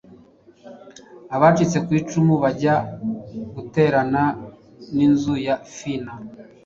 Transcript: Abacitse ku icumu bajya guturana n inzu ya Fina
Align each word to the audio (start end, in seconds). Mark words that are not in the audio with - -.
Abacitse 1.35 1.77
ku 1.85 1.91
icumu 1.99 2.33
bajya 2.43 2.75
guturana 3.53 4.23
n 4.95 4.97
inzu 5.07 5.33
ya 5.47 5.55
Fina 5.73 6.13